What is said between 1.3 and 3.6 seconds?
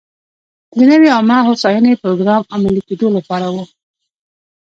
هوساینې پروګرام عملي کېدو لپاره و.